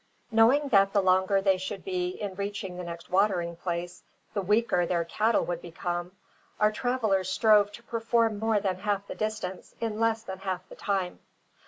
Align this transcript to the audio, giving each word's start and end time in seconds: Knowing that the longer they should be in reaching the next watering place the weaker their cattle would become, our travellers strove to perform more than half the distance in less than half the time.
Knowing 0.31 0.69
that 0.69 0.93
the 0.93 0.99
longer 0.99 1.41
they 1.43 1.59
should 1.59 1.85
be 1.85 2.07
in 2.09 2.33
reaching 2.33 2.75
the 2.75 2.83
next 2.83 3.11
watering 3.11 3.55
place 3.55 4.01
the 4.33 4.41
weaker 4.41 4.83
their 4.83 5.05
cattle 5.05 5.45
would 5.45 5.61
become, 5.61 6.11
our 6.59 6.71
travellers 6.71 7.29
strove 7.29 7.71
to 7.71 7.83
perform 7.83 8.39
more 8.39 8.59
than 8.59 8.77
half 8.77 9.05
the 9.05 9.13
distance 9.13 9.75
in 9.79 9.99
less 9.99 10.23
than 10.23 10.39
half 10.39 10.67
the 10.69 10.75
time. 10.75 11.19